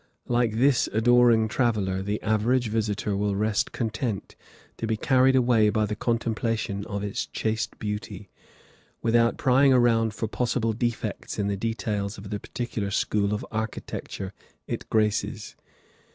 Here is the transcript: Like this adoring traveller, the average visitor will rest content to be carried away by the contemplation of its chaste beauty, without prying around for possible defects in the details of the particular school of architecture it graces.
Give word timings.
Like 0.27 0.53
this 0.55 0.89
adoring 0.93 1.47
traveller, 1.47 2.01
the 2.01 2.19
average 2.23 2.69
visitor 2.69 3.15
will 3.15 3.35
rest 3.35 3.71
content 3.71 4.35
to 4.77 4.87
be 4.87 4.97
carried 4.97 5.35
away 5.35 5.69
by 5.69 5.85
the 5.85 5.95
contemplation 5.95 6.83
of 6.87 7.03
its 7.03 7.27
chaste 7.27 7.77
beauty, 7.77 8.27
without 9.03 9.37
prying 9.37 9.71
around 9.73 10.15
for 10.15 10.27
possible 10.27 10.73
defects 10.73 11.37
in 11.37 11.49
the 11.49 11.55
details 11.55 12.17
of 12.17 12.31
the 12.31 12.39
particular 12.39 12.89
school 12.89 13.31
of 13.31 13.45
architecture 13.51 14.33
it 14.65 14.89
graces. 14.89 15.55